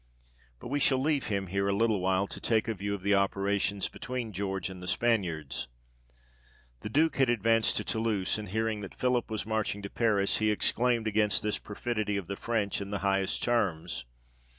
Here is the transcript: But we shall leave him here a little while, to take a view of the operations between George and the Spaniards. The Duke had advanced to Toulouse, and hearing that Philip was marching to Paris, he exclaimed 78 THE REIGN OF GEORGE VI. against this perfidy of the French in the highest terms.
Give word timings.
But 0.59 0.69
we 0.69 0.79
shall 0.79 0.97
leave 0.97 1.27
him 1.27 1.45
here 1.45 1.67
a 1.67 1.73
little 1.75 1.99
while, 2.01 2.25
to 2.25 2.39
take 2.41 2.67
a 2.67 2.73
view 2.73 2.95
of 2.95 3.03
the 3.03 3.13
operations 3.13 3.87
between 3.87 4.33
George 4.33 4.67
and 4.67 4.81
the 4.81 4.87
Spaniards. 4.87 5.67
The 6.79 6.89
Duke 6.89 7.17
had 7.17 7.29
advanced 7.29 7.77
to 7.77 7.83
Toulouse, 7.83 8.39
and 8.39 8.49
hearing 8.49 8.81
that 8.81 8.95
Philip 8.95 9.29
was 9.29 9.45
marching 9.45 9.83
to 9.83 9.91
Paris, 9.91 10.37
he 10.37 10.49
exclaimed 10.49 11.05
78 11.05 11.13
THE 11.13 11.19
REIGN 11.19 11.25
OF 11.27 11.29
GEORGE 11.29 11.41
VI. 11.43 11.43
against 11.43 11.43
this 11.43 11.59
perfidy 11.59 12.17
of 12.17 12.25
the 12.25 12.35
French 12.35 12.81
in 12.81 12.89
the 12.89 12.99
highest 13.07 13.43
terms. 13.43 14.05